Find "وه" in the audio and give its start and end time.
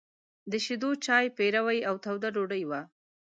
2.69-2.81